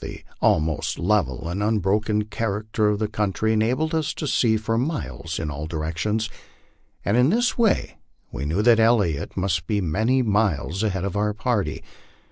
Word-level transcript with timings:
The 0.00 0.24
almost 0.40 0.98
level 0.98 1.48
and 1.48 1.62
un 1.62 1.78
broken 1.78 2.24
character 2.24 2.88
of 2.88 2.98
the 2.98 3.06
country 3.06 3.52
enabled 3.52 3.94
us 3.94 4.12
to 4.14 4.26
see 4.26 4.56
for 4.56 4.76
miles 4.76 5.38
in 5.38 5.52
all 5.52 5.68
directions, 5.68 6.28
156 7.04 7.56
LIFE 7.56 7.60
ON 7.60 7.66
THE 7.72 7.74
PLAINS. 7.76 7.88
and 7.94 7.94
in 7.94 7.94
this 7.94 8.36
way 8.36 8.36
we 8.36 8.44
knew 8.44 8.62
that 8.62 8.80
Elliot 8.80 9.36
must 9.36 9.68
be 9.68 9.80
many 9.80 10.20
miles 10.22 10.82
ahead 10.82 11.04
of 11.04 11.16
our 11.16 11.32
party. 11.32 11.84